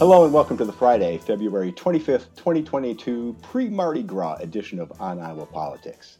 [0.00, 5.20] Hello and welcome to the Friday, February 25th, 2022 pre Mardi Gras edition of On
[5.20, 6.16] Iowa Politics.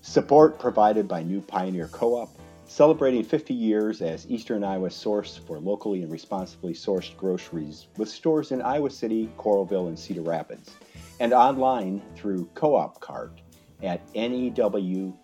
[0.00, 2.30] Support provided by New Pioneer Co op,
[2.66, 8.52] celebrating 50 years as Eastern Iowa's source for locally and responsibly sourced groceries with stores
[8.52, 10.70] in Iowa City, Coralville, and Cedar Rapids,
[11.20, 13.42] and online through Co op Cart
[13.82, 15.14] at newpi.coop.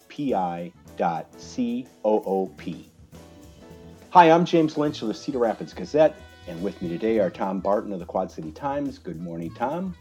[4.11, 6.15] Hi, I'm James Lynch of the Cedar Rapids Gazette
[6.47, 8.99] and with me today are Tom Barton of the Quad City Times.
[8.99, 9.95] Good morning, Tom.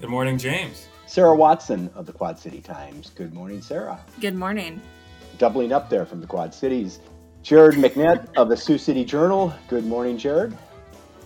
[0.00, 0.88] Good morning, James.
[1.06, 3.10] Sarah Watson of the Quad City Times.
[3.14, 4.00] Good morning, Sarah.
[4.20, 4.80] Good morning.
[5.38, 7.00] Doubling up there from the Quad Cities.
[7.42, 9.54] Jared McNett of the Sioux City Journal.
[9.68, 10.56] Good morning, Jared.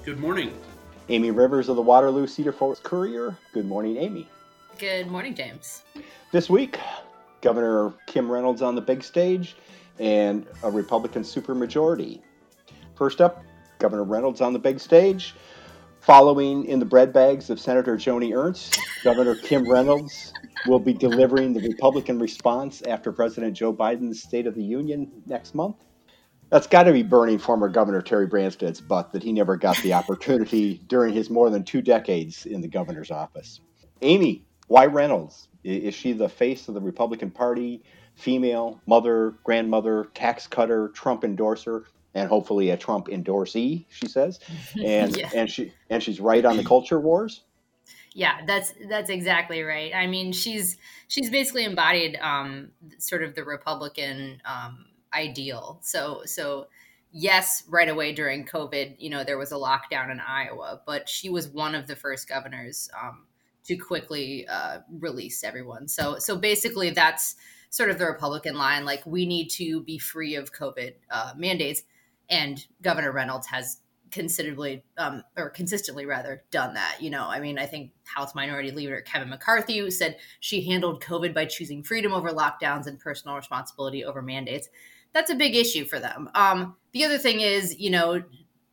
[0.04, 0.52] Good morning.
[1.08, 3.36] Amy Rivers of the Waterloo Cedar Falls Courier.
[3.52, 4.28] Good morning, Amy.
[4.78, 5.82] Good morning, James.
[6.32, 6.78] This week,
[7.40, 9.56] Governor Kim Reynolds on the big stage
[9.98, 12.20] and a Republican supermajority.
[12.94, 13.42] First up,
[13.78, 15.34] Governor Reynolds on the big stage.
[16.00, 20.32] Following in the bread bags of Senator Joni Ernst, Governor Kim Reynolds
[20.66, 25.54] will be delivering the Republican response after President Joe Biden's State of the Union next
[25.54, 25.76] month.
[26.50, 29.92] That's got to be burning former Governor Terry Branstad's butt that he never got the
[29.92, 33.60] opportunity during his more than two decades in the governor's office.
[34.00, 35.48] Amy, why Reynolds?
[35.62, 37.82] Is she the face of the Republican Party,
[38.14, 41.84] female, mother, grandmother, tax cutter, Trump endorser?
[42.18, 44.40] And hopefully a Trump endorsee, she says,
[44.84, 45.30] and yeah.
[45.34, 47.42] and she and she's right on the culture wars.
[48.14, 49.94] Yeah, that's that's exactly right.
[49.94, 55.78] I mean, she's she's basically embodied um, sort of the Republican um, ideal.
[55.82, 56.66] So so
[57.12, 61.30] yes, right away during COVID, you know, there was a lockdown in Iowa, but she
[61.30, 63.26] was one of the first governors um,
[63.64, 65.86] to quickly uh, release everyone.
[65.88, 67.36] So so basically, that's
[67.70, 68.84] sort of the Republican line.
[68.84, 71.82] Like we need to be free of COVID uh, mandates
[72.30, 73.78] and Governor Reynolds has
[74.10, 77.24] considerably um, or consistently rather done that you know?
[77.24, 81.82] I mean i think house minority leader kevin mccarthy said she handled covid by choosing
[81.82, 84.68] freedom over lockdowns and personal responsibility over mandates.
[85.12, 86.28] That's a big issue for them.
[86.34, 88.22] Um, the other thing is you know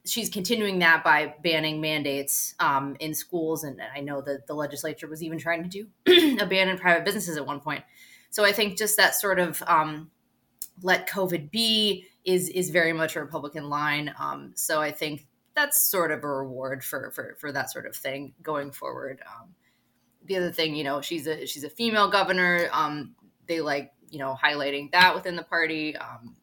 [0.06, 5.08] she's continuing that by banning mandates um, in schools and i know that the legislature
[5.08, 5.88] was even trying to do
[6.40, 7.84] a ban in private businesses at one point.
[8.30, 10.12] So i think just that sort of um,
[10.82, 14.14] let covid be is is very much a Republican line.
[14.20, 17.96] Um, so I think that's sort of a reward for for for that sort of
[17.96, 19.22] thing going forward.
[19.26, 19.50] Um,
[20.26, 22.68] the other thing, you know, she's a she's a female governor.
[22.72, 23.16] Um,
[23.48, 25.96] they like you know highlighting that within the party.
[25.96, 26.36] Um,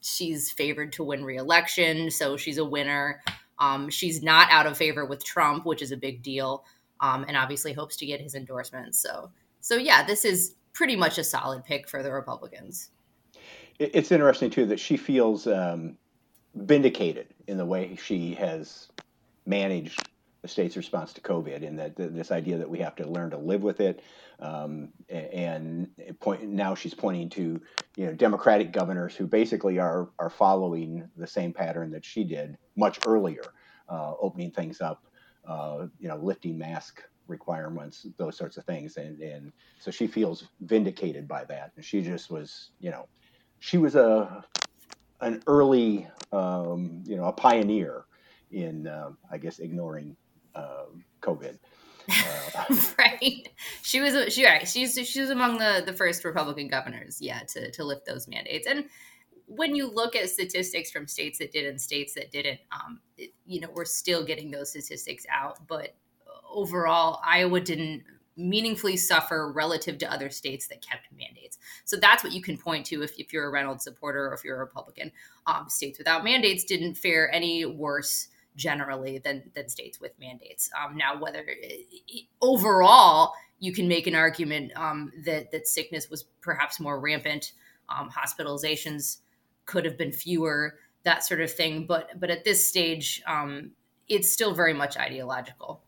[0.00, 3.22] she's favored to win re-election, so she's a winner.
[3.58, 6.64] Um, she's not out of favor with Trump, which is a big deal,
[7.00, 8.94] um, and obviously hopes to get his endorsement.
[8.94, 12.90] So so yeah, this is pretty much a solid pick for the Republicans
[13.80, 15.96] it's interesting too that she feels um,
[16.54, 18.88] vindicated in the way she has
[19.46, 20.10] managed
[20.42, 23.38] the state's response to COVID, and that this idea that we have to learn to
[23.38, 24.02] live with it.
[24.38, 25.88] Um, and
[26.20, 27.60] point, now she's pointing to
[27.96, 32.56] you know Democratic governors who basically are are following the same pattern that she did
[32.76, 33.42] much earlier,
[33.88, 35.06] uh, opening things up,
[35.46, 40.48] uh, you know, lifting mask requirements, those sorts of things, and and so she feels
[40.60, 41.72] vindicated by that.
[41.76, 43.08] And she just was you know
[43.60, 44.44] she was a
[45.20, 48.06] an early, um, you know, a pioneer
[48.50, 50.16] in, uh, I guess, ignoring
[50.54, 50.86] uh,
[51.22, 51.56] COVID.
[52.58, 52.64] Uh,
[52.98, 53.48] right.
[53.82, 54.66] She was she right.
[54.66, 58.66] She's she was among the the first Republican governors, yeah, to to lift those mandates.
[58.66, 58.86] And
[59.46, 63.32] when you look at statistics from states that did and states that didn't, um, it,
[63.46, 65.64] you know, we're still getting those statistics out.
[65.68, 65.94] But
[66.50, 68.02] overall, Iowa didn't
[68.40, 71.58] meaningfully suffer relative to other states that kept mandates.
[71.84, 74.44] So that's what you can point to if, if you're a Reynolds supporter or if
[74.44, 75.12] you're a Republican.
[75.46, 80.70] Um, states without mandates didn't fare any worse generally than than states with mandates.
[80.78, 81.44] Um, now, whether
[82.40, 87.52] overall you can make an argument um, that that sickness was perhaps more rampant,
[87.88, 89.18] um, hospitalizations
[89.66, 91.86] could have been fewer, that sort of thing.
[91.86, 93.72] But but at this stage, um,
[94.08, 95.82] it's still very much ideological.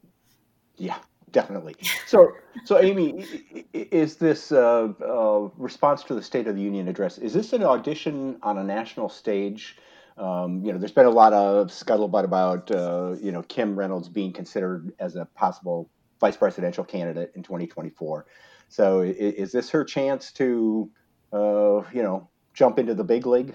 [0.77, 0.99] Yeah,
[1.33, 1.75] definitely.
[2.07, 2.33] So,
[2.65, 3.27] so Amy,
[3.73, 7.19] is this uh, uh, response to the State of the Union address?
[7.19, 9.79] Is this an audition on a national stage?
[10.19, 14.09] Um, you know, there's been a lot of scuttlebutt about uh, you know Kim Reynolds
[14.09, 15.91] being considered as a possible
[16.21, 18.27] vice presidential candidate in 2024.
[18.69, 20.91] So, is, is this her chance to,
[21.33, 23.55] uh, you know, jump into the big league?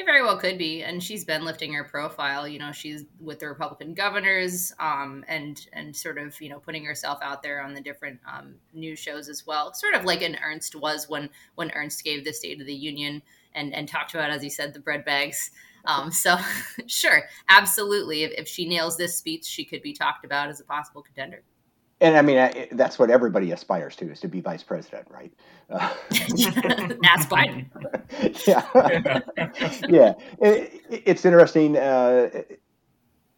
[0.00, 2.48] It very well could be, and she's been lifting her profile.
[2.48, 6.86] You know, she's with the Republican governors, um, and and sort of you know putting
[6.86, 9.74] herself out there on the different um, news shows as well.
[9.74, 13.20] Sort of like an Ernst was when when Ernst gave the State of the Union
[13.54, 15.50] and and talked about, as he said, the bread bags
[15.84, 16.38] Um, so,
[16.86, 18.22] sure, absolutely.
[18.22, 21.42] If, if she nails this speech, she could be talked about as a possible contender.
[22.00, 25.32] And I mean, I, that's what everybody aspires to is to be vice president, right?
[25.68, 25.92] Uh,
[27.04, 27.66] Ask Biden.
[28.46, 29.20] yeah.
[29.88, 30.14] yeah.
[30.40, 31.76] It, it's interesting.
[31.76, 32.30] Uh,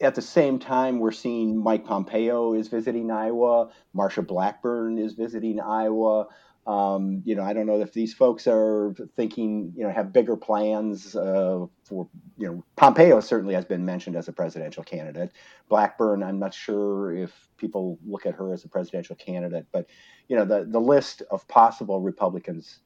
[0.01, 5.61] at the same time, we're seeing Mike Pompeo is visiting Iowa, Marsha Blackburn is visiting
[5.61, 6.27] Iowa.
[6.65, 10.37] Um, you know, I don't know if these folks are thinking, you know, have bigger
[10.37, 15.33] plans uh, for, you know, Pompeo certainly has been mentioned as a presidential candidate.
[15.69, 19.87] Blackburn, I'm not sure if people look at her as a presidential candidate, but,
[20.29, 22.79] you know, the, the list of possible Republicans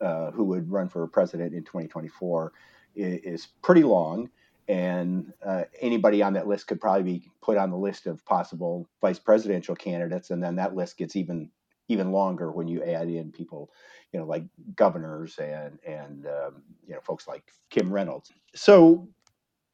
[0.00, 2.52] uh, who would run for president in 2024
[2.96, 4.28] is, is pretty long.
[4.66, 8.88] And uh, anybody on that list could probably be put on the list of possible
[9.00, 10.30] vice presidential candidates.
[10.30, 11.50] And then that list gets even
[11.90, 13.70] even longer when you add in people,
[14.12, 14.44] you know, like
[14.76, 18.32] governors and and um, you know folks like Kim Reynolds.
[18.54, 19.08] So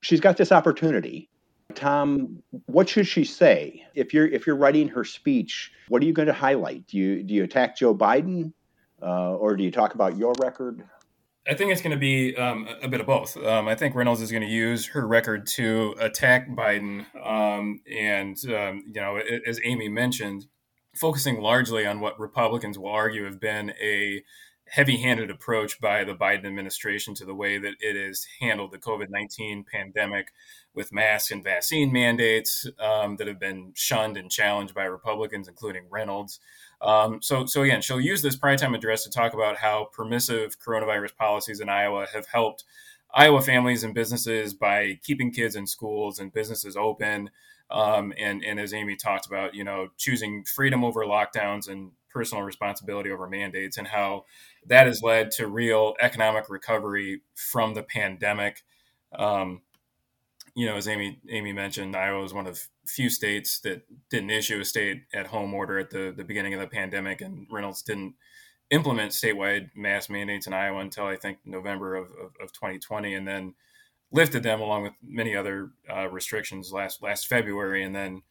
[0.02, 1.28] she's got this opportunity.
[1.74, 5.72] Tom, what should she say if you're if you're writing her speech?
[5.88, 6.86] What are you going to highlight?
[6.86, 8.52] Do you do you attack Joe Biden,
[9.02, 10.82] uh, or do you talk about your record?
[11.48, 13.36] I think it's going to be um, a bit of both.
[13.36, 18.36] Um, I think Reynolds is going to use her record to attack Biden, um, and
[18.46, 20.46] um, you know, as Amy mentioned,
[20.96, 24.22] focusing largely on what Republicans will argue have been a
[24.68, 28.78] heavy handed approach by the Biden administration to the way that it has handled the
[28.78, 30.32] COVID 19 pandemic
[30.74, 35.84] with mask and vaccine mandates um, that have been shunned and challenged by Republicans, including
[35.88, 36.40] Reynolds.
[36.80, 40.58] Um, so, so again, she'll use this prime time address to talk about how permissive
[40.58, 42.64] coronavirus policies in Iowa have helped
[43.14, 47.30] Iowa families and businesses by keeping kids in schools and businesses open.
[47.70, 52.44] Um, and, and as Amy talked about, you know, choosing freedom over lockdowns and personal
[52.44, 54.24] responsibility over mandates, and how
[54.66, 58.62] that has led to real economic recovery from the pandemic.
[59.14, 59.62] Um,
[60.54, 64.60] you know, as Amy Amy mentioned, Iowa is one of few states that didn't issue
[64.60, 68.14] a state at home order at the, the beginning of the pandemic, and Reynolds didn't
[68.70, 73.28] implement statewide mask mandates in Iowa until I think November of, of, of 2020, and
[73.28, 73.54] then
[74.12, 78.22] lifted them along with many other uh, restrictions last last February, and then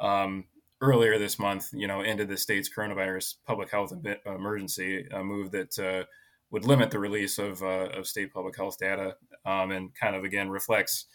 [0.00, 0.44] um,
[0.80, 3.92] earlier this month, you know, ended the state's coronavirus public health
[4.26, 6.04] emergency, a move that uh,
[6.50, 10.24] would limit the release of, uh, of state public health data, um, and kind of
[10.24, 11.06] again reflects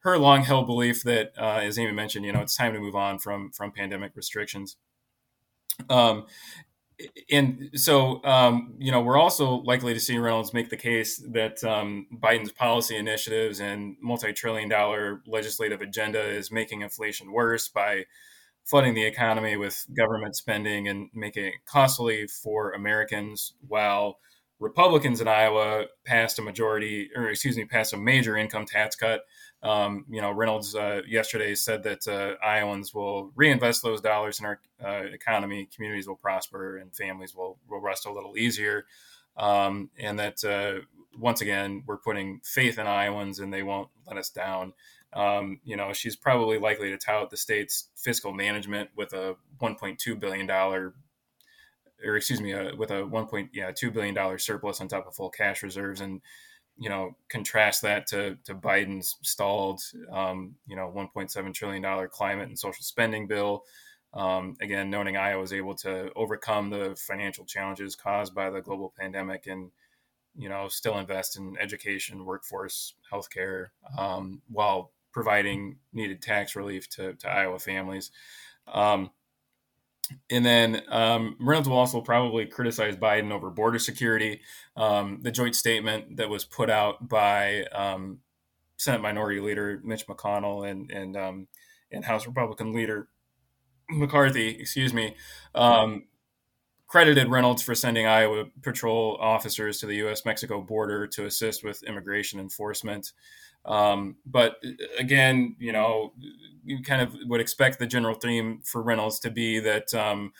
[0.00, 2.96] her long held belief that, uh, as Amy mentioned, you know, it's time to move
[2.96, 4.76] on from from pandemic restrictions.
[5.88, 6.26] Um,
[7.30, 11.62] and so um, you know we're also likely to see Reynolds make the case that
[11.64, 18.04] um, Biden's policy initiatives and multi-trillion dollar legislative agenda is making inflation worse by
[18.64, 24.18] flooding the economy with government spending and making it costly for Americans while
[24.60, 29.22] Republicans in Iowa passed a majority or excuse me passed a major income tax cut
[29.62, 34.46] um, you know, Reynolds uh, yesterday said that uh, Iowans will reinvest those dollars in
[34.46, 38.86] our uh, economy, communities will prosper, and families will, will rest a little easier.
[39.36, 40.84] Um, and that uh,
[41.18, 44.72] once again, we're putting faith in Iowans and they won't let us down.
[45.12, 50.18] Um, you know, she's probably likely to tout the state's fiscal management with a 1.2
[50.18, 50.94] billion dollar,
[52.04, 53.26] or excuse me, uh, with a 1.
[53.26, 56.20] point yeah 2 billion dollar surplus on top of full cash reserves and
[56.78, 62.48] you know, contrast that to, to Biden's stalled, um, you know, 1.7 trillion dollar climate
[62.48, 63.64] and social spending bill.
[64.14, 68.92] Um, again, noting Iowa was able to overcome the financial challenges caused by the global
[68.98, 69.70] pandemic and,
[70.36, 77.14] you know, still invest in education, workforce, healthcare, um, while providing needed tax relief to,
[77.14, 78.10] to Iowa families.
[78.66, 79.10] Um,
[80.30, 84.40] and then um, Reynolds will also probably criticize Biden over border security.
[84.76, 88.18] Um, the joint statement that was put out by um,
[88.76, 91.48] Senate Minority Leader Mitch McConnell and and um,
[91.90, 93.08] and House Republican Leader
[93.90, 95.16] McCarthy, excuse me,
[95.54, 96.04] um,
[96.86, 100.24] credited Reynolds for sending Iowa patrol officers to the U.S.
[100.24, 103.12] Mexico border to assist with immigration enforcement.
[103.64, 106.12] Um, but uh, again, you know,
[106.64, 110.32] you kind of would expect the general theme for Reynolds to be that um,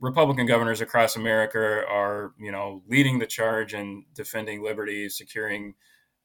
[0.00, 1.58] Republican governors across America
[1.88, 5.74] are, you know, leading the charge in defending liberty, securing,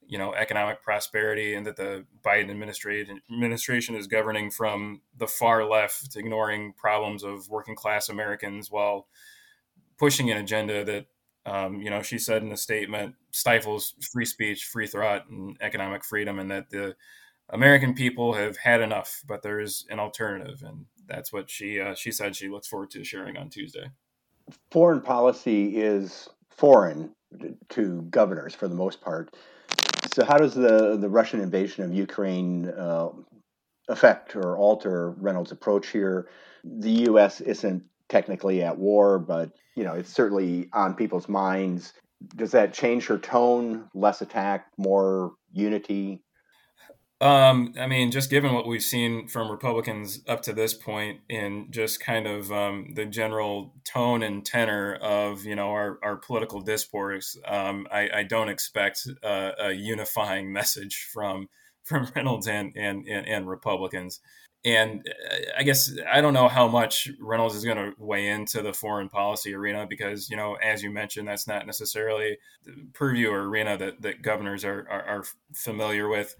[0.06, 5.64] you know, economic prosperity, and that the Biden administration administration is governing from the far
[5.64, 9.06] left, ignoring problems of working class Americans while
[9.98, 11.06] pushing an agenda that
[11.44, 16.04] um, you know, she said in a statement, stifles free speech, free thought, and economic
[16.04, 16.94] freedom, and that the
[17.50, 21.94] American people have had enough, but there is an alternative, and that's what she uh,
[21.94, 23.90] she said she looks forward to sharing on Tuesday.
[24.70, 27.10] Foreign policy is foreign
[27.70, 29.34] to governors for the most part.
[30.14, 33.08] So, how does the the Russian invasion of Ukraine uh,
[33.88, 36.28] affect or alter Reynolds' approach here?
[36.64, 37.40] The U.S.
[37.40, 37.82] isn't
[38.12, 41.94] technically at war, but you know it's certainly on people's minds.
[42.36, 43.88] Does that change her tone?
[43.94, 46.22] Less attack, more unity?
[47.22, 51.68] Um, I mean, just given what we've seen from Republicans up to this point, in
[51.70, 56.60] just kind of um, the general tone and tenor of you know our, our political
[56.60, 61.48] discourse, um, I, I, don't expect uh, a unifying message from
[61.84, 64.20] from Reynolds and and, and, and Republicans.
[64.64, 68.62] And uh, I guess I don't know how much Reynolds is going to weigh into
[68.62, 73.30] the foreign policy arena because, you know, as you mentioned, that's not necessarily the purview
[73.30, 76.36] or arena that, that governors are, are, are familiar with.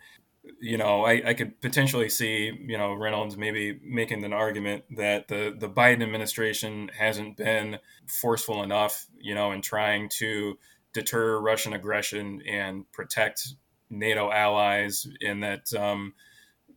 [0.60, 5.28] You know, I, I could potentially see, you know, Reynolds maybe making an argument that
[5.28, 10.58] the, the Biden administration hasn't been forceful enough, you know, in trying to
[10.92, 13.54] deter Russian aggression and protect
[13.88, 16.14] NATO allies, and that, um,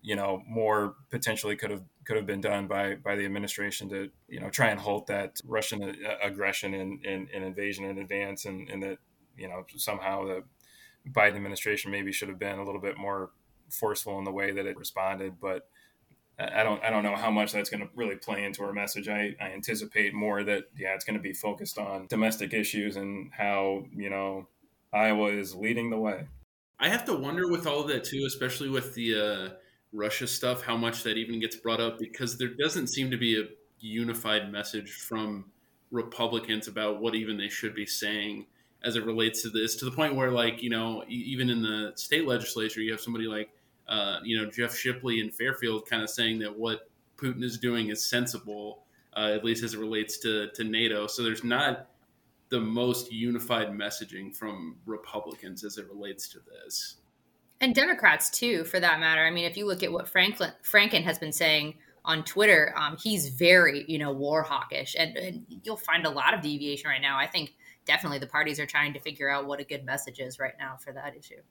[0.05, 4.09] you know, more potentially could have could have been done by by the administration to,
[4.27, 8.45] you know, try and halt that Russian uh, aggression and, and, and invasion in advance,
[8.45, 8.97] and, and that,
[9.35, 10.43] you know, somehow the
[11.11, 13.31] Biden administration maybe should have been a little bit more
[13.69, 15.67] forceful in the way that it responded, but
[16.37, 19.07] I don't I don't know how much that's going to really play into our message.
[19.07, 23.31] I, I anticipate more that yeah, it's going to be focused on domestic issues and
[23.35, 24.47] how you know
[24.93, 26.27] Iowa is leading the way.
[26.77, 29.49] I have to wonder with all of that too, especially with the uh,
[29.95, 33.39] Russia stuff, how much that even gets brought up because there doesn't seem to be
[33.39, 33.45] a
[33.79, 35.45] unified message from
[35.91, 38.45] Republicans about what even they should be saying
[38.83, 39.75] as it relates to this.
[39.77, 43.27] To the point where, like you know, even in the state legislature, you have somebody
[43.27, 43.49] like
[43.87, 47.89] uh, you know, Jeff Shipley in Fairfield kind of saying that what Putin is doing
[47.89, 48.83] is sensible,
[49.15, 51.07] uh, at least as it relates to, to NATO.
[51.07, 51.87] So there's not
[52.49, 56.97] the most unified messaging from Republicans as it relates to this.
[57.61, 59.25] And Democrats too, for that matter.
[59.25, 62.97] I mean, if you look at what Franklin Franken has been saying on Twitter, um,
[63.01, 67.01] he's very, you know, war hawkish, and, and, you'll find a lot of deviation right
[67.01, 67.17] now.
[67.17, 67.53] I think
[67.85, 70.77] definitely the parties are trying to figure out what a good message is right now
[70.77, 71.41] for that issue.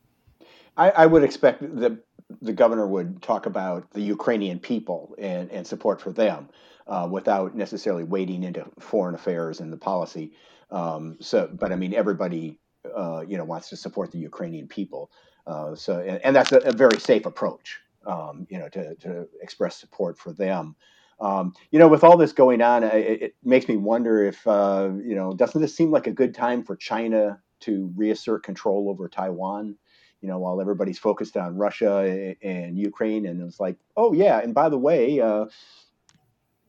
[0.76, 1.98] I, I would expect that
[2.40, 6.48] the governor would talk about the Ukrainian people and, and support for them
[6.86, 10.32] uh, without necessarily wading into foreign affairs and the policy.
[10.70, 12.58] Um, so, but I mean, everybody,
[12.94, 15.10] uh, you know, wants to support the Ukrainian people.
[15.46, 19.28] Uh, so, and, and that's a, a, very safe approach, um, you know, to, to
[19.42, 20.74] express support for them.
[21.20, 24.90] Um, you know, with all this going on, it, it makes me wonder if, uh,
[25.04, 29.08] you know, doesn't this seem like a good time for China to reassert control over
[29.08, 29.76] Taiwan?
[30.24, 34.54] you know, while everybody's focused on Russia and Ukraine, and it's like, oh yeah, and
[34.54, 35.44] by the way, uh,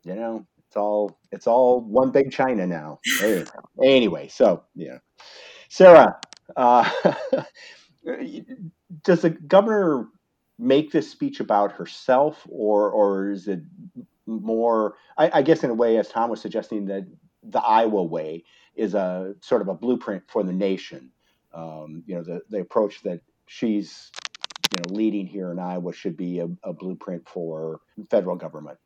[0.03, 2.99] you know, it's all it's all one big China now.
[3.81, 4.97] anyway, so yeah,
[5.69, 6.19] Sarah,
[6.57, 6.89] uh,
[9.03, 10.07] does the governor
[10.57, 13.61] make this speech about herself, or or is it
[14.25, 14.95] more?
[15.17, 17.05] I, I guess in a way, as Tom was suggesting, that
[17.43, 18.43] the Iowa way
[18.75, 21.11] is a sort of a blueprint for the nation.
[21.53, 24.11] Um, you know, the the approach that she's
[24.71, 28.77] you know leading here in Iowa should be a, a blueprint for federal government.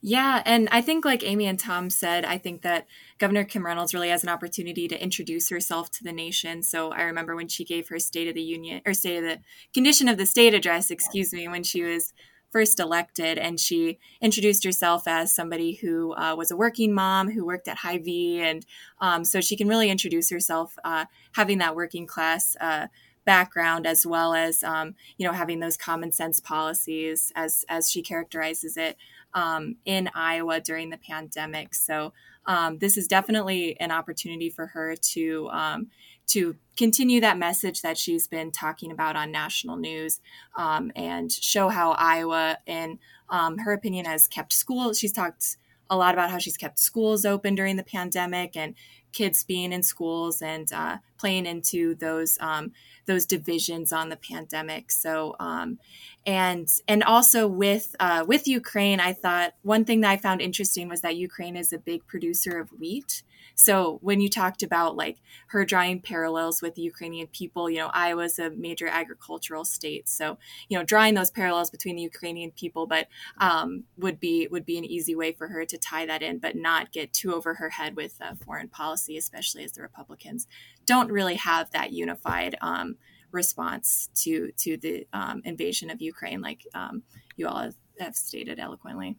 [0.00, 2.86] Yeah, and I think, like Amy and Tom said, I think that
[3.18, 6.62] Governor Kim Reynolds really has an opportunity to introduce herself to the nation.
[6.62, 9.40] So I remember when she gave her State of the Union or State of the
[9.74, 12.12] Condition of the State address, excuse me, when she was
[12.50, 17.44] first elected, and she introduced herself as somebody who uh, was a working mom who
[17.44, 18.64] worked at Hy-Vee, and
[19.00, 22.56] um, so she can really introduce herself uh, having that working class.
[22.60, 22.86] Uh,
[23.24, 28.00] background as well as um, you know having those common sense policies as as she
[28.00, 28.96] characterizes it
[29.34, 31.74] um, in Iowa during the pandemic.
[31.74, 32.12] So
[32.46, 35.88] um, this is definitely an opportunity for her to um,
[36.28, 40.20] to continue that message that she's been talking about on national news
[40.56, 42.98] um, and show how Iowa, in
[43.30, 44.92] um, her opinion, has kept school.
[44.92, 45.56] She's talked
[45.90, 48.74] a lot about how she's kept schools open during the pandemic and
[49.12, 52.72] kids being in schools and uh, playing into those um,
[53.06, 54.90] those divisions on the pandemic.
[54.90, 55.78] So, um,
[56.26, 60.88] and and also with uh, with Ukraine, I thought one thing that I found interesting
[60.88, 63.22] was that Ukraine is a big producer of wheat.
[63.60, 67.90] So when you talked about like her drawing parallels with the Ukrainian people, you know,
[67.92, 70.38] Iowa's a major agricultural state, so
[70.68, 74.78] you know, drawing those parallels between the Ukrainian people, but um, would be would be
[74.78, 77.70] an easy way for her to tie that in, but not get too over her
[77.70, 80.46] head with uh, foreign policy, especially as the Republicans
[80.86, 82.56] don't really have that unified.
[82.60, 82.96] Um,
[83.30, 87.02] response to to the um, invasion of Ukraine, like um,
[87.36, 89.18] you all have, stated eloquently.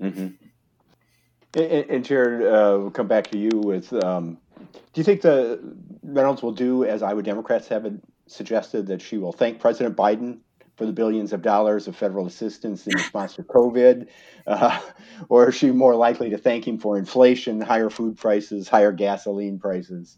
[0.00, 0.28] Mm-hmm.
[1.54, 3.92] And, and Jared, uh, we'll come back to you with.
[3.92, 4.38] Um,
[4.92, 5.60] do you think the
[6.02, 7.86] Reynolds will do as Iowa Democrats have
[8.26, 10.38] suggested that she will thank President Biden
[10.76, 14.08] for the billions of dollars of federal assistance in response to COVID?
[14.46, 14.80] Uh,
[15.28, 19.58] or is she more likely to thank him for inflation, higher food prices, higher gasoline
[19.58, 20.16] prices?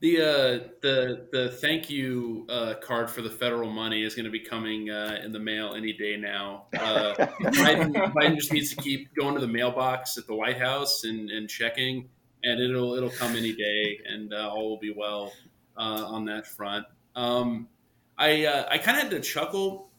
[0.00, 4.30] The uh, the the thank you uh, card for the federal money is going to
[4.30, 6.68] be coming uh, in the mail any day now.
[6.72, 11.04] Uh, Biden, Biden, just needs to keep going to the mailbox at the White House
[11.04, 12.08] and, and checking,
[12.42, 15.34] and it'll it'll come any day, and uh, all will be well
[15.76, 16.86] uh, on that front.
[17.14, 17.68] Um,
[18.16, 19.90] I I kind of had to chuckle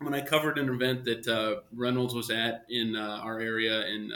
[0.00, 4.12] when I covered an event that Reynolds was at in our area in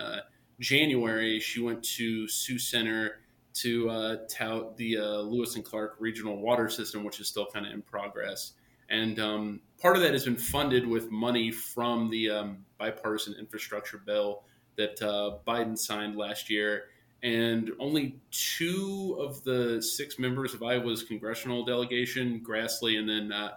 [0.60, 1.40] January.
[1.40, 3.21] She went to Sioux Center
[3.54, 7.66] to uh, tout the uh, Lewis and Clark regional water system, which is still kind
[7.66, 8.52] of in progress.
[8.88, 13.98] And um, part of that has been funded with money from the um, bipartisan infrastructure
[13.98, 14.42] bill
[14.76, 16.84] that uh, Biden signed last year.
[17.22, 23.56] And only two of the six members of Iowa's congressional delegation, Grassley and then uh,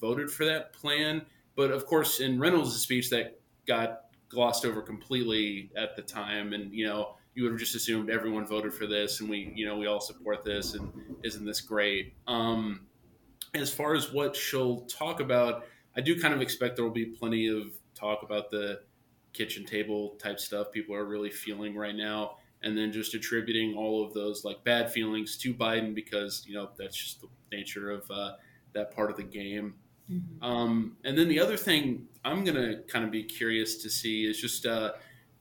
[0.00, 1.22] voted for that plan.
[1.56, 6.52] But of course, in Reynolds' speech, that got glossed over completely at the time.
[6.52, 9.66] And, you know, you would have just assumed everyone voted for this and we you
[9.66, 10.90] know we all support this and
[11.22, 12.86] isn't this great um,
[13.54, 15.64] as far as what she'll talk about
[15.96, 18.80] i do kind of expect there will be plenty of talk about the
[19.32, 24.04] kitchen table type stuff people are really feeling right now and then just attributing all
[24.04, 28.08] of those like bad feelings to biden because you know that's just the nature of
[28.10, 28.32] uh,
[28.72, 29.74] that part of the game
[30.10, 30.44] mm-hmm.
[30.44, 34.24] um, and then the other thing i'm going to kind of be curious to see
[34.24, 34.92] is just uh,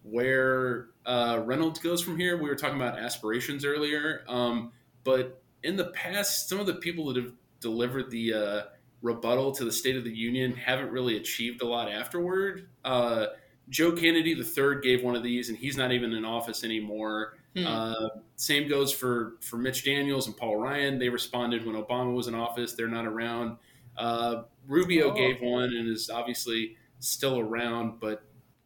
[0.02, 2.38] where uh, Reynolds goes from here.
[2.38, 4.72] We were talking about aspirations earlier, um,
[5.04, 8.62] but in the past, some of the people that have delivered the uh,
[9.02, 12.68] rebuttal to the State of the Union haven't really achieved a lot afterward.
[12.84, 13.28] Uh,
[13.70, 17.38] Joe Kennedy III gave one of these, and he's not even in office anymore.
[17.56, 17.66] Hmm.
[17.66, 21.00] Uh, same goes for for Mitch Daniels and Paul Ryan.
[21.00, 22.74] They responded when Obama was in office.
[22.74, 23.58] They're not around.
[23.96, 25.14] Uh, Rubio oh.
[25.14, 28.24] gave one and is obviously still around, but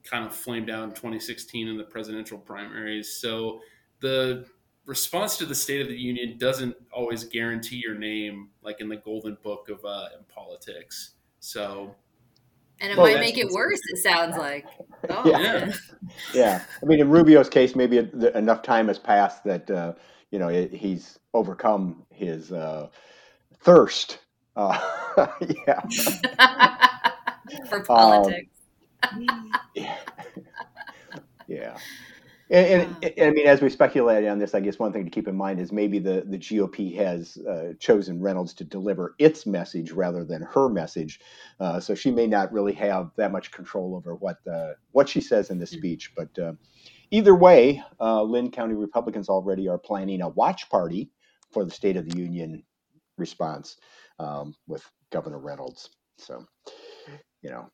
[0.09, 3.17] kind of flamed out in 2016 in the presidential primaries.
[3.19, 3.61] So
[3.99, 4.45] the
[4.85, 8.95] response to the State of the Union doesn't always guarantee your name, like in the
[8.95, 11.11] Golden Book of uh, in politics.
[11.39, 11.95] So.
[12.79, 13.79] And it well, might make it worse.
[13.89, 14.65] It sounds like.
[15.09, 15.73] Oh, yeah.
[16.33, 16.63] yeah.
[16.81, 17.97] I mean, in Rubio's case, maybe
[18.35, 19.93] enough time has passed that uh,
[20.29, 22.89] you know he's overcome his uh,
[23.61, 24.19] thirst.
[24.55, 24.79] Uh,
[25.67, 25.81] yeah.
[27.69, 28.49] For politics.
[29.03, 29.97] Um, yeah.
[31.47, 31.77] yeah.
[32.49, 35.27] And, and, I mean, as we speculated on this, I guess one thing to keep
[35.27, 39.91] in mind is maybe the, the GOP has uh, chosen Reynolds to deliver its message
[39.91, 41.19] rather than her message,
[41.59, 45.19] uh, so she may not really have that much control over what uh, what she
[45.19, 45.77] says in the mm-hmm.
[45.77, 46.13] speech.
[46.15, 46.53] But uh,
[47.11, 51.11] either way, uh, Linn County Republicans already are planning a watch party
[51.51, 52.63] for the State of the Union
[53.17, 53.75] response
[54.19, 55.89] um, with Governor Reynolds.
[56.17, 56.45] So,
[57.41, 57.69] you know,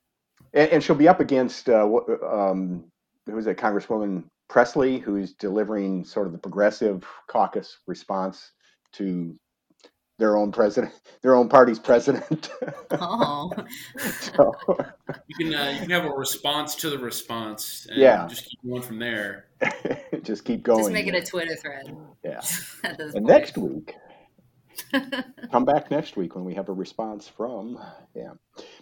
[0.54, 1.88] and, and she'll be up against uh,
[2.28, 2.86] um,
[3.26, 8.52] who's it, Congresswoman Pressley, who's delivering sort of the progressive caucus response
[8.94, 9.36] to
[10.20, 12.52] their own president, their own party's president.
[12.92, 13.52] Oh,
[14.20, 14.54] so.
[15.28, 17.88] you can uh, you can have a response to the response.
[17.92, 19.48] yeah, just keep going from there.
[20.24, 20.80] just keep going.
[20.80, 21.96] Just make it a Twitter thread.
[22.24, 22.42] Yeah.
[22.84, 23.26] and point.
[23.26, 23.96] next week,
[25.52, 27.78] come back next week when we have a response from
[28.16, 28.32] yeah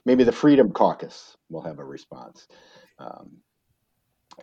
[0.05, 2.47] maybe the freedom caucus will have a response
[2.99, 3.37] um,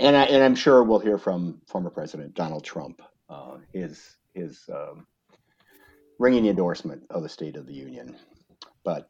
[0.01, 4.61] and, I, and i'm sure we'll hear from former president donald trump uh, his his
[4.73, 5.07] um,
[6.19, 8.17] ringing endorsement of the state of the union
[8.85, 9.09] but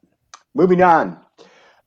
[0.53, 1.19] moving on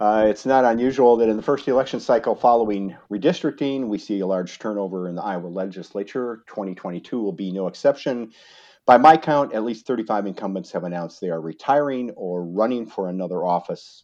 [0.03, 4.27] uh, it's not unusual that in the first election cycle following redistricting, we see a
[4.27, 6.43] large turnover in the Iowa legislature.
[6.49, 8.33] 2022 will be no exception.
[8.85, 13.09] By my count, at least 35 incumbents have announced they are retiring or running for
[13.09, 14.03] another office.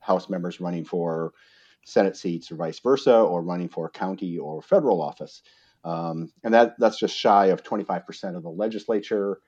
[0.00, 1.34] House members running for
[1.84, 5.42] Senate seats or vice versa, or running for county or federal office.
[5.84, 9.40] Um, and that, that's just shy of 25% of the legislature.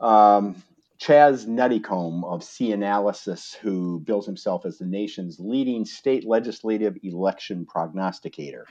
[0.00, 0.62] Um,
[1.00, 8.66] Chaz Nuttycombe of CNalysis, who bills himself as the nation's leading state legislative election prognosticator.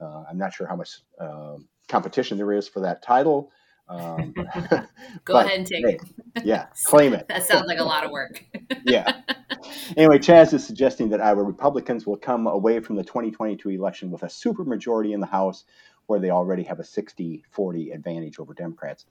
[0.00, 1.56] Uh, I'm not sure how much uh,
[1.88, 3.52] competition there is for that title.
[3.88, 4.34] Um,
[5.24, 5.98] Go ahead and take hey,
[6.36, 6.44] it.
[6.44, 7.28] yeah, claim it.
[7.28, 8.44] that sounds like a lot of work.
[8.84, 9.20] yeah.
[9.96, 14.22] Anyway, Chaz is suggesting that Iowa Republicans will come away from the 2022 election with
[14.22, 15.64] a supermajority in the House,
[16.06, 19.06] where they already have a 60 40 advantage over Democrats.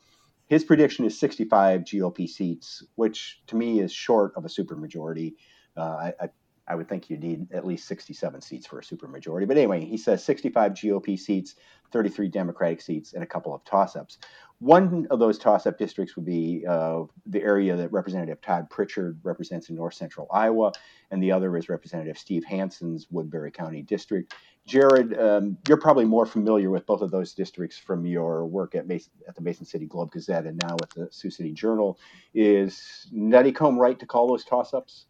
[0.48, 5.36] His prediction is 65 GOP seats, which to me is short of a supermajority.
[5.78, 6.30] Uh, I, I,
[6.72, 9.46] I would think you need at least 67 seats for a supermajority.
[9.46, 11.56] But anyway, he says 65 GOP seats,
[11.92, 14.20] 33 Democratic seats, and a couple of toss ups.
[14.60, 19.20] One of those toss up districts would be uh, the area that Representative Todd Prichard
[19.24, 20.72] represents in north central Iowa,
[21.10, 24.34] and the other is Representative Steve Hansen's Woodbury County district.
[24.66, 28.88] Jared, um, you're probably more familiar with both of those districts from your work at,
[28.88, 32.00] Mason, at the Mason City Globe Gazette and now with the Sioux City Journal.
[32.34, 35.08] Is Nuttycombe right to call those toss ups?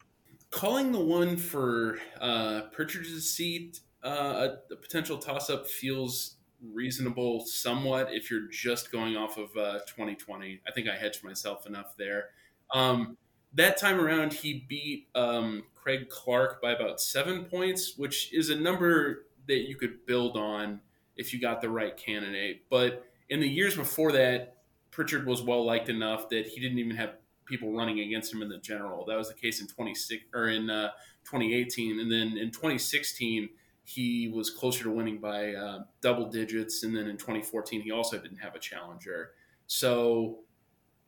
[0.52, 6.36] Calling the one for uh, Prichard's seat uh, a, a potential toss up feels
[6.74, 10.62] reasonable somewhat if you're just going off of uh, 2020.
[10.68, 12.30] I think I hedged myself enough there.
[12.74, 13.18] Um,
[13.54, 18.56] that time around, he beat um, Craig Clark by about seven points, which is a
[18.56, 20.80] number that you could build on
[21.18, 22.64] if you got the right candidate.
[22.70, 24.58] But in the years before that,
[24.92, 27.16] Prichard was well liked enough that he didn't even have
[27.52, 29.06] people running against him in the general.
[29.06, 30.90] That was the case in 26 or in uh,
[31.26, 33.50] 2018, and then in 2016
[33.84, 36.84] he was closer to winning by uh, double digits.
[36.84, 39.32] And then in 2014, he also didn't have a challenger.
[39.68, 40.40] So,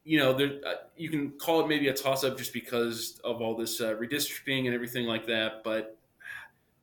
[0.03, 3.41] you know, there, uh, you can call it maybe a toss up just because of
[3.41, 5.63] all this uh, redistricting and everything like that.
[5.63, 5.97] But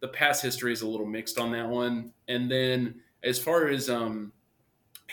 [0.01, 2.13] the past history is a little mixed on that one.
[2.29, 4.33] And then as far as um,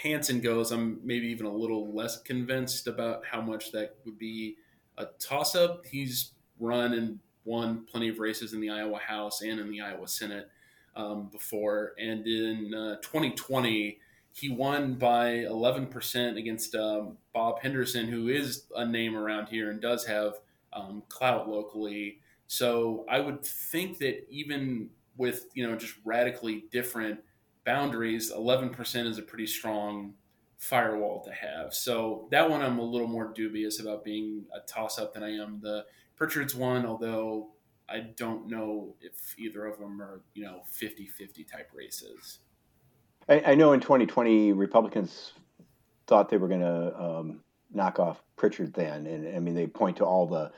[0.01, 4.55] Hansen goes, I'm maybe even a little less convinced about how much that would be
[4.97, 5.85] a toss up.
[5.85, 10.07] He's run and won plenty of races in the Iowa House and in the Iowa
[10.07, 10.49] Senate
[10.95, 11.93] um, before.
[11.99, 13.99] And in uh, 2020,
[14.33, 19.81] he won by 11% against um, Bob Henderson, who is a name around here and
[19.81, 20.33] does have
[20.73, 22.19] um, clout locally.
[22.45, 27.19] So I would think that even with you know just radically different
[27.67, 30.13] boundaries, 11% is a pretty strong
[30.57, 31.73] firewall to have.
[31.73, 35.33] So that one I'm a little more dubious about being a toss up than I
[35.33, 37.49] am the Prichard's one, although
[37.89, 42.39] I don't know if either of them are, you know, 50 50 type races.
[43.27, 45.33] I, I, know in 2020, Republicans
[46.07, 47.41] thought they were going to um,
[47.73, 49.05] knock off Prichard then.
[49.05, 50.51] And I mean, they point to all the,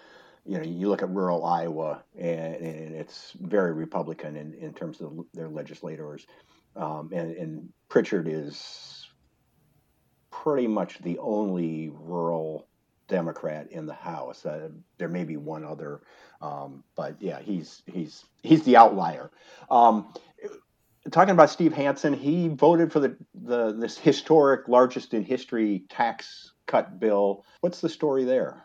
[0.45, 5.01] you know, you look at rural Iowa and, and it's very Republican in, in terms
[5.01, 6.27] of their legislators.
[6.75, 9.07] Um, and, and Prichard is
[10.31, 12.67] pretty much the only rural
[13.07, 14.45] Democrat in the House.
[14.45, 16.01] Uh, there may be one other,
[16.41, 19.31] um, but yeah, he's he's he's the outlier.
[19.69, 20.13] Um,
[21.11, 26.53] talking about Steve Hansen, he voted for the, the this historic, largest in history tax
[26.67, 27.45] cut bill.
[27.61, 28.63] What's the story there?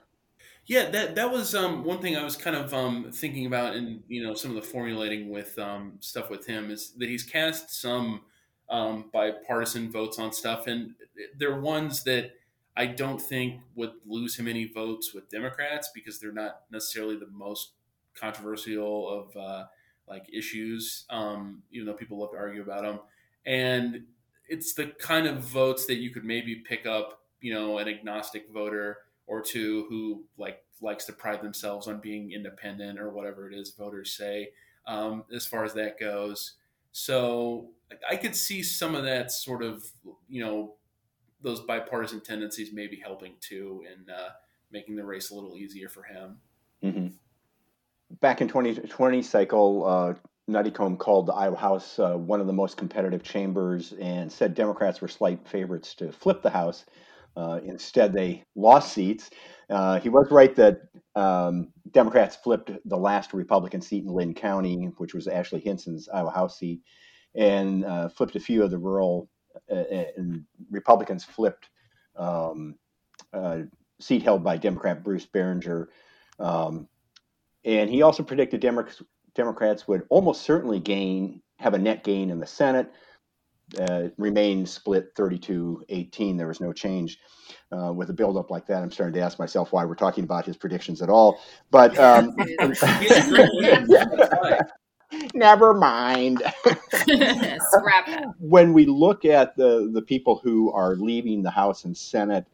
[0.66, 4.02] Yeah, that that was um, one thing I was kind of um, thinking about, and
[4.08, 7.70] you know, some of the formulating with um, stuff with him is that he's cast
[7.80, 8.22] some
[8.70, 10.94] um, bipartisan votes on stuff, and
[11.38, 12.32] they're ones that
[12.76, 17.28] I don't think would lose him any votes with Democrats because they're not necessarily the
[17.30, 17.72] most
[18.18, 19.64] controversial of uh,
[20.08, 23.00] like issues, um, even though people love to argue about them.
[23.44, 24.04] And
[24.48, 28.50] it's the kind of votes that you could maybe pick up, you know, an agnostic
[28.50, 33.54] voter or two who like likes to pride themselves on being independent or whatever it
[33.54, 34.50] is voters say.
[34.86, 36.54] Um, as far as that goes,
[36.92, 37.70] so
[38.08, 39.84] I could see some of that sort of,
[40.28, 40.74] you know,
[41.42, 44.30] those bipartisan tendencies may be helping too in uh,
[44.70, 46.38] making the race a little easier for him.
[46.82, 47.06] Mm-hmm.
[48.20, 50.14] Back in 2020 cycle, uh,
[50.98, 55.08] called the Iowa House uh, one of the most competitive chambers and said Democrats were
[55.08, 56.84] slight favorites to flip the House.
[57.36, 59.30] Uh, instead, they lost seats.
[59.68, 60.82] Uh, he was right that
[61.16, 66.30] um, Democrats flipped the last Republican seat in Linn County, which was Ashley Hinson's Iowa
[66.30, 66.80] House seat,
[67.34, 69.28] and uh, flipped a few of the rural
[69.68, 71.70] and Republicans flipped
[72.16, 72.76] um,
[73.32, 73.58] uh,
[74.00, 75.86] seat held by Democrat Bruce Bearinger.
[76.38, 76.88] Um,
[77.64, 78.86] and he also predicted Demo-
[79.34, 82.92] Democrats would almost certainly gain, have a net gain in the Senate,
[83.78, 86.36] uh, remain split 32 18.
[86.36, 87.18] There was no change.
[87.72, 90.46] Uh, with a buildup like that, I'm starting to ask myself why we're talking about
[90.46, 91.40] his predictions at all.
[91.70, 92.34] But um,
[95.34, 96.42] Never mind.
[98.38, 102.46] When we look at the the people who are leaving the House and Senate,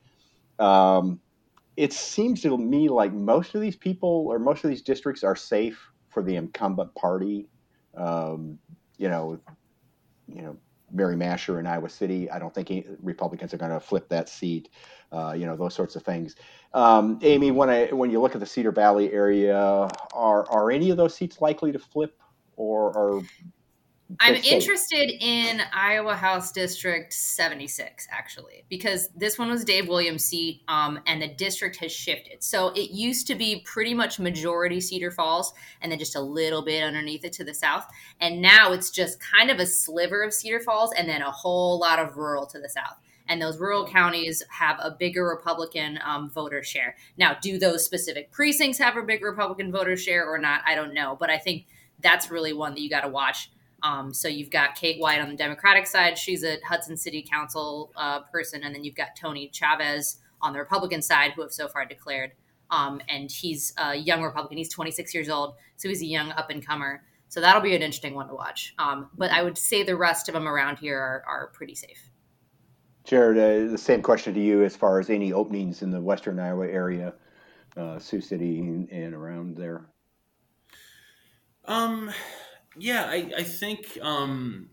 [0.59, 1.20] um,
[1.77, 5.37] it seems to me like most of these people or most of these districts are
[5.37, 7.49] safe for the incumbent party.
[7.96, 8.59] Um,
[8.99, 9.40] you know,
[10.27, 10.57] you know,
[10.92, 12.31] Mary Mascher in Iowa City.
[12.31, 14.70] I don't think Republicans are going to flip that seat.
[15.12, 16.37] Uh, you know, those sorts of things.
[16.72, 20.90] Um, Amy, when I when you look at the Cedar Valley area, are are any
[20.90, 22.20] of those seats likely to flip
[22.57, 23.22] or, or
[24.18, 30.62] I'm interested in Iowa House District 76, actually, because this one was Dave Williams' seat,
[30.66, 32.42] um, and the district has shifted.
[32.42, 36.62] So it used to be pretty much majority Cedar Falls, and then just a little
[36.62, 37.87] bit underneath it to the south.
[38.20, 41.79] And now it's just kind of a sliver of Cedar Falls, and then a whole
[41.79, 42.96] lot of rural to the south.
[43.29, 46.96] And those rural counties have a bigger Republican um, voter share.
[47.16, 50.62] Now, do those specific precincts have a big Republican voter share or not?
[50.66, 51.16] I don't know.
[51.20, 51.66] But I think
[52.01, 53.51] that's really one that you got to watch
[53.83, 56.19] um, so you've got Kate White on the Democratic side.
[56.19, 58.62] She's a Hudson City Council uh, person.
[58.62, 62.33] And then you've got Tony Chavez on the Republican side, who have so far declared.
[62.71, 64.59] Um, and he's a young Republican.
[64.59, 65.55] He's 26 years old.
[65.77, 67.03] So he's a young up and comer.
[67.29, 68.75] So that'll be an interesting one to watch.
[68.79, 72.11] Um, but I would say the rest of them around here are, are pretty safe.
[73.05, 76.38] Jared, uh, the same question to you as far as any openings in the Western
[76.38, 77.14] Iowa area,
[77.77, 79.87] uh, Sioux City and, and around there.
[81.64, 82.11] Um,
[82.76, 84.70] yeah, I, I think um,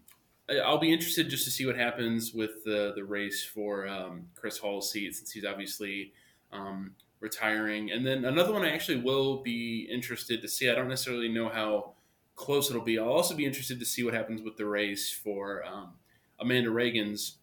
[0.49, 4.57] I'll be interested just to see what happens with the the race for um, Chris
[4.57, 6.13] Hall's seat since he's obviously
[6.51, 7.91] um, retiring.
[7.91, 10.69] And then another one I actually will be interested to see.
[10.69, 11.93] I don't necessarily know how
[12.35, 12.99] close it'll be.
[12.99, 15.93] I'll also be interested to see what happens with the race for um,
[16.39, 17.37] Amanda Ragan's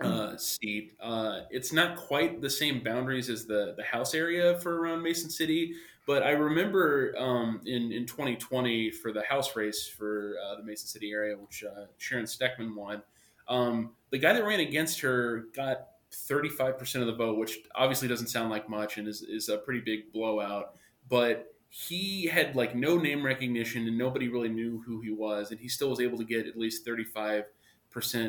[0.00, 0.92] uh, seat.
[1.00, 5.30] Uh, it's not quite the same boundaries as the the House area for around Mason
[5.30, 5.74] City,
[6.06, 10.86] but I remember um, in in 2020 for the House race for uh, the Mason
[10.86, 13.02] City area, which uh, Sharon Steckman won.
[13.48, 18.28] Um, the guy that ran against her got 35% of the vote, which obviously doesn't
[18.28, 20.74] sound like much and is, is a pretty big blowout.
[21.08, 25.60] But he had like no name recognition and nobody really knew who he was, and
[25.60, 27.44] he still was able to get at least 35%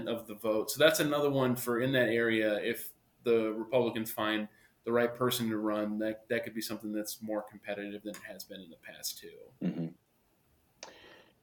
[0.07, 0.69] of the vote.
[0.69, 2.59] So that's another one for in that area.
[2.61, 2.89] If
[3.23, 4.47] the Republicans find
[4.85, 8.21] the right person to run, that that could be something that's more competitive than it
[8.31, 9.27] has been in the past too.
[9.63, 9.87] Mm-hmm.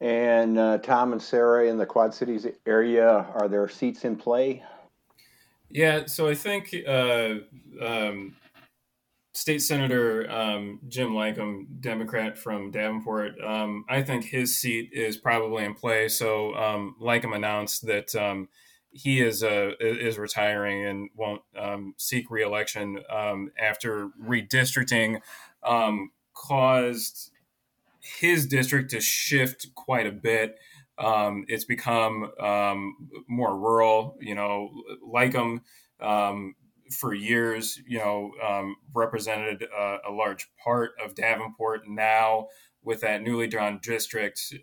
[0.01, 4.63] And uh, Tom and Sarah in the Quad Cities area, are there seats in play?
[5.69, 7.35] Yeah, so I think uh,
[7.81, 8.35] um,
[9.33, 15.65] State Senator um, Jim Lykam, Democrat from Davenport, um, I think his seat is probably
[15.65, 16.07] in play.
[16.07, 18.47] So um, Lykam announced that um,
[18.91, 25.21] he is uh, is retiring and won't um, seek reelection um, after redistricting
[25.63, 27.31] um, caused
[27.99, 30.57] his district to shift quite a bit.
[30.97, 32.95] Um, it's become um,
[33.27, 34.17] more rural.
[34.19, 34.71] You know,
[35.07, 35.61] Lykam
[35.99, 36.55] um,
[36.91, 38.31] for years, you know,
[38.93, 41.87] represented a, a, large part of Davenport.
[41.87, 42.47] Now,
[42.83, 44.53] with that newly drawn district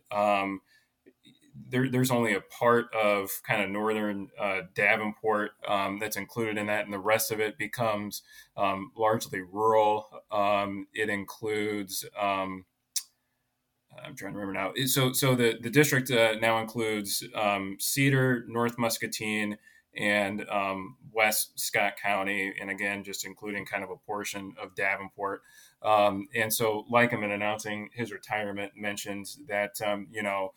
[1.68, 6.66] there, there's only a part of kind of northern uh, Davenport um, that's included in
[6.66, 8.22] that, and the rest of it becomes
[8.56, 10.08] um, largely rural.
[10.30, 12.64] Um, it includes, um,
[14.04, 14.86] I'm trying to remember now.
[14.86, 19.58] So, so the the district uh, now includes um, Cedar, North Muscatine,
[19.96, 25.42] and um, West Scott County, and again, just including kind of a portion of Davenport.
[25.82, 29.72] and so, Lykam announcing his retirement, mentioned that
[30.12, 30.52] you know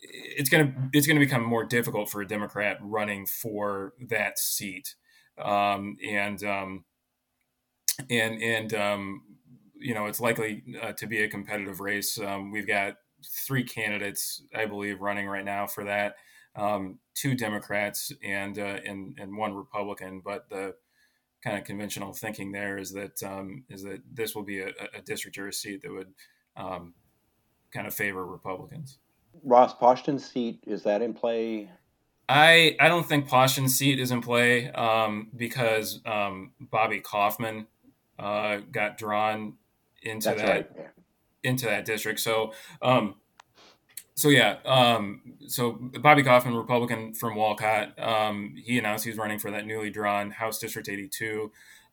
[0.00, 4.38] it's going to it's going to become more difficult for a Democrat running for that
[4.38, 4.94] seat,
[5.38, 6.84] um, and um,
[8.08, 9.22] and and um,
[9.78, 12.18] you know it's likely uh, to be a competitive race.
[12.18, 16.16] Um, we've got three candidates, I believe, running right now for that.
[16.56, 20.74] Um, two Democrats and uh, and and one Republican, but the
[21.44, 25.02] kind of conventional thinking there is that um, is that this will be a, a
[25.04, 26.12] district or a seat that would
[26.56, 28.98] kind of favor Republicans.
[29.42, 31.70] Ross Paustian's seat is that in play?
[32.28, 37.66] I I don't think Paustian's seat is in play um, because um, Bobby Kaufmann
[38.18, 39.54] uh, got drawn
[40.02, 40.70] into That's that right.
[41.42, 42.20] into that district.
[42.20, 43.16] So um,
[44.20, 49.50] so yeah, um, so Bobby Kaufmann, Republican from Walcott, um, he announced he's running for
[49.50, 51.50] that newly drawn House District 82.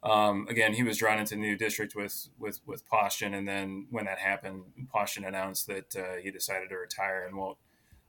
[0.09, 3.87] Um, again, he was drawn into the new district with with with Paustian, and then
[3.89, 7.57] when that happened, Paustian announced that uh, he decided to retire and won't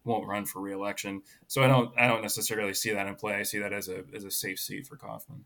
[0.04, 1.22] won't run for reelection.
[1.46, 3.34] So I don't I don't necessarily see that in play.
[3.34, 5.44] I see that as a as a safe seat for Kaufmann.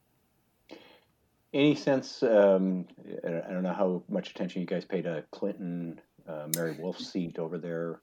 [1.54, 2.22] Any sense?
[2.22, 2.86] Um,
[3.24, 7.38] I don't know how much attention you guys paid to Clinton, uh, Mary Wolfe's seat
[7.38, 8.00] over there.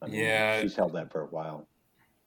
[0.00, 1.66] I mean, yeah, she's held that for a while.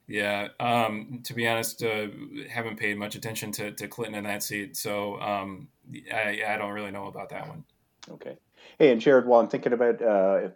[0.07, 2.07] Yeah, um, to be honest, uh,
[2.49, 5.67] haven't paid much attention to, to Clinton in that seat, so um,
[6.13, 7.63] I, I don't really know about that one.
[8.11, 8.37] Okay.
[8.77, 10.49] Hey, and Jared, while I'm thinking about uh,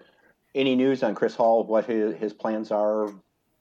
[0.53, 3.09] any news on Chris Hall, what his, his plans are,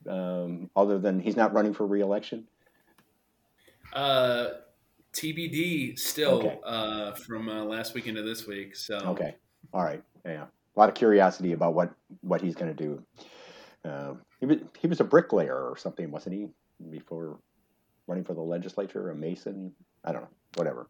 [0.06, 2.46] um, other than he's not running for reelection?
[3.94, 4.48] Uh,
[5.14, 6.58] TBD still okay.
[6.64, 8.76] uh, from uh, last week into this week.
[8.76, 9.34] So okay,
[9.72, 13.02] all right, yeah, a lot of curiosity about what what he's going to do.
[13.84, 16.48] Uh, he was he was a bricklayer or something, wasn't he?
[16.90, 17.38] Before
[18.06, 19.72] running for the legislature, a mason.
[20.04, 20.88] I don't know, whatever.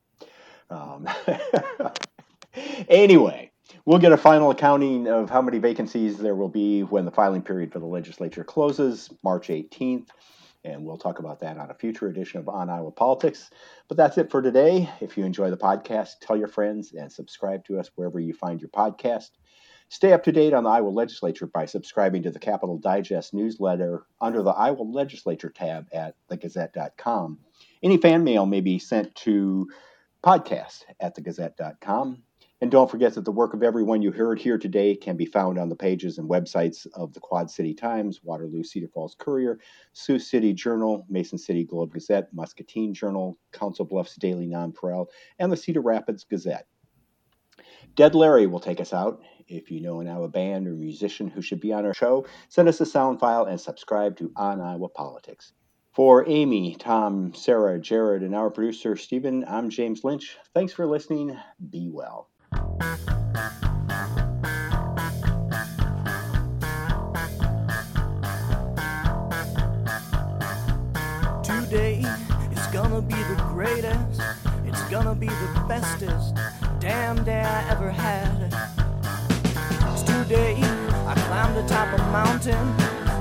[0.71, 1.09] Um,
[2.89, 3.51] anyway,
[3.85, 7.43] we'll get a final accounting of how many vacancies there will be when the filing
[7.43, 10.09] period for the legislature closes, March 18th.
[10.65, 13.49] And we'll talk about that on a future edition of On Iowa Politics.
[13.87, 14.91] But that's it for today.
[15.01, 18.61] If you enjoy the podcast, tell your friends and subscribe to us wherever you find
[18.61, 19.31] your podcast.
[19.90, 24.05] Stay up to date on the Iowa legislature by subscribing to the Capital Digest newsletter
[24.20, 27.38] under the Iowa legislature tab at thegazette.com.
[27.83, 29.66] Any fan mail may be sent to
[30.22, 32.22] podcast at thegazette.com.
[32.61, 35.59] And don't forget that the work of everyone you heard here today can be found
[35.59, 39.61] on the pages and websites of the Quad City Times, Waterloo Cedar Falls Courier,
[39.92, 45.07] Sioux City Journal, Mason City Globe Gazette, Muscatine Journal, Council Bluffs Daily Nonpareil,
[45.38, 46.66] and the Cedar Rapids Gazette.
[47.94, 49.22] Dead Larry will take us out.
[49.49, 52.69] If you know an Iowa band or musician who should be on our show, send
[52.69, 55.55] us a sound file and subscribe to On Iowa Politics.
[55.95, 60.37] For Amy, Tom, Sarah, Jared, and our producer, Stephen, I'm James Lynch.
[60.53, 61.35] Thanks for listening.
[61.71, 62.29] Be well.
[71.43, 72.05] Today
[72.53, 74.21] is gonna be the greatest,
[74.67, 76.37] it's gonna be the bestest
[76.81, 78.78] damn day I ever had.
[80.29, 80.61] Today
[81.07, 82.77] I climbed the top of a mountain,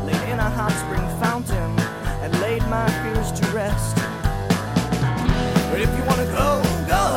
[0.06, 1.80] laid in a hot spring fountain,
[2.22, 3.96] and laid my fears to rest.
[5.72, 7.16] But if you wanna go, go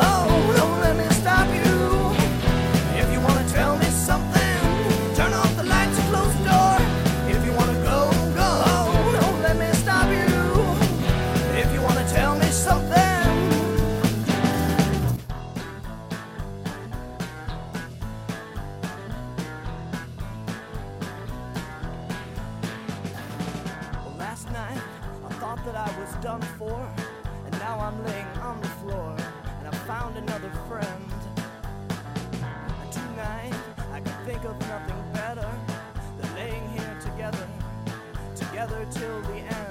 [38.61, 39.70] together till the end.